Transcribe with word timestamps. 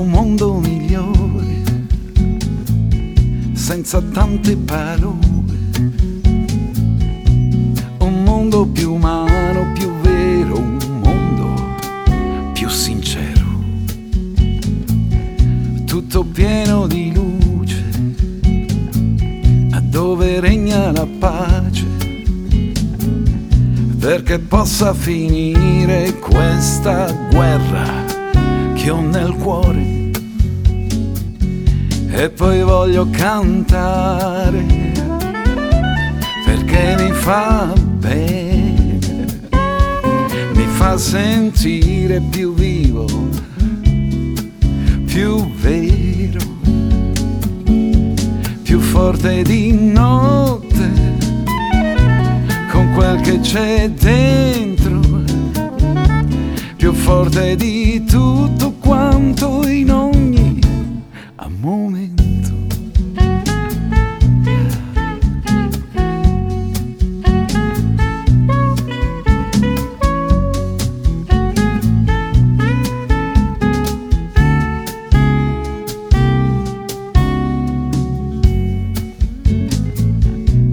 Un 0.00 0.08
mondo 0.08 0.54
migliore, 0.54 1.62
senza 3.52 4.00
tante 4.00 4.56
parole. 4.56 5.58
Un 7.98 8.22
mondo 8.24 8.66
più 8.66 8.94
umano, 8.94 9.70
più 9.74 9.90
vero, 10.00 10.56
un 10.58 10.78
mondo 11.02 11.76
più 12.54 12.66
sincero. 12.70 13.46
Tutto 15.84 16.24
pieno 16.24 16.86
di 16.86 17.12
luce, 17.12 17.84
dove 19.82 20.40
regna 20.40 20.92
la 20.92 21.06
pace 21.18 21.86
perché 23.98 24.38
possa 24.38 24.94
finire 24.94 26.18
questa 26.18 27.12
guerra 27.30 28.09
che 28.80 28.88
ho 28.88 29.00
nel 29.02 29.34
cuore. 29.34 30.08
E 32.12 32.30
poi 32.30 32.62
voglio 32.62 33.08
cantare 33.10 34.64
perché 36.46 36.96
mi 36.98 37.12
fa 37.12 37.74
bene, 37.98 38.98
mi 40.54 40.66
fa 40.66 40.96
sentire 40.96 42.22
più 42.30 42.54
vivo, 42.54 43.04
più 45.04 45.52
vero, 45.56 46.40
più 48.62 48.80
forte 48.80 49.42
di 49.42 49.72
notte 49.72 51.18
con 52.72 52.92
quel 52.94 53.20
che 53.20 53.40
c'è 53.40 53.90
dentro, 53.90 54.69
più 56.90 56.98
forte 56.98 57.54
di 57.54 58.04
tutto 58.04 58.72
quanto 58.80 59.64
in 59.66 59.92
ogni 59.92 60.58
momento. 61.60 62.48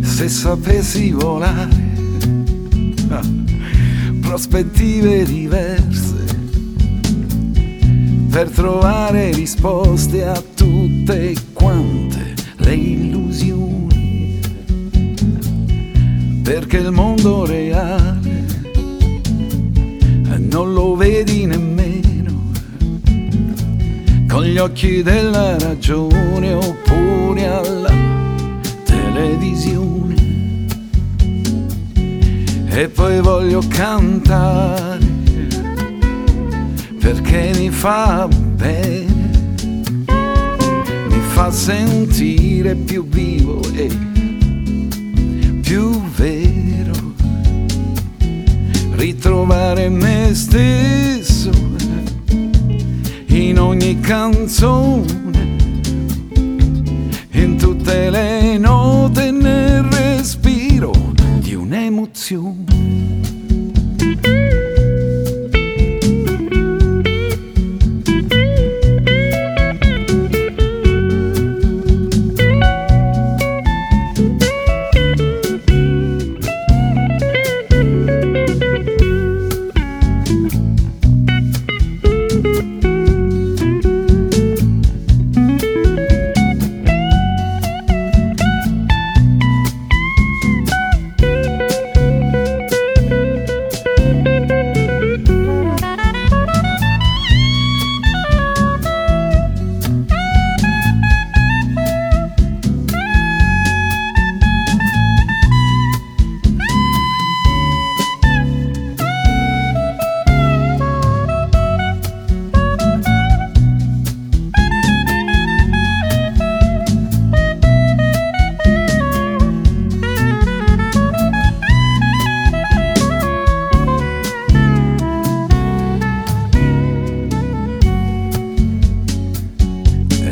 Se 0.00 0.28
sapessi 0.28 1.12
volare, 1.12 1.68
ah, 3.10 3.20
prospettive 4.30 5.24
diverse, 5.24 6.24
per 8.30 8.48
trovare 8.50 9.32
risposte 9.32 10.24
a 10.24 10.40
tutte 10.54 11.34
quante 11.52 12.34
le 12.58 12.74
illusioni, 12.74 14.38
perché 16.44 16.76
il 16.76 16.92
mondo 16.92 17.44
reale 17.44 18.46
non 20.38 20.74
lo 20.74 20.94
vedi 20.94 21.46
nemmeno 21.46 22.52
con 24.28 24.44
gli 24.44 24.58
occhi 24.58 25.02
della 25.02 25.58
ragione 25.58 26.52
oppure 26.52 27.48
alla 27.48 27.99
E 32.72 32.88
poi 32.88 33.20
voglio 33.20 33.62
cantare 33.68 35.04
perché 36.98 37.52
mi 37.56 37.70
fa 37.70 38.28
bene, 38.28 39.42
mi 41.08 41.20
fa 41.32 41.50
sentire 41.50 42.74
più 42.74 43.06
vivo 43.08 43.60
e 43.74 43.88
più 45.60 46.00
vero, 46.14 46.92
ritrovare 48.92 49.88
me 49.88 50.30
stesso 50.34 51.50
in 53.26 53.58
ogni 53.58 53.98
canzone, 54.00 54.89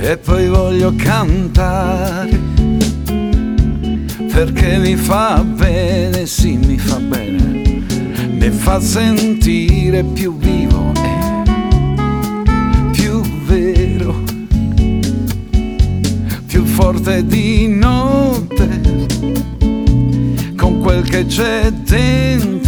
E 0.01 0.17
poi 0.17 0.49
voglio 0.49 0.95
cantare 0.97 2.39
perché 4.33 4.79
mi 4.79 4.95
fa 4.95 5.43
bene, 5.43 6.25
sì 6.27 6.57
mi 6.57 6.79
fa 6.79 6.99
bene, 6.99 7.83
mi 8.31 8.51
fa 8.51 8.81
sentire 8.81 10.05
più 10.05 10.39
vivo 10.39 10.93
e 10.95 11.43
più 12.93 13.21
vero, 13.45 14.23
più 16.47 16.65
forte 16.65 17.27
di 17.27 17.67
notte, 17.67 18.81
con 20.57 20.81
quel 20.81 21.03
che 21.03 21.27
c'è 21.27 21.73
dentro, 21.73 22.68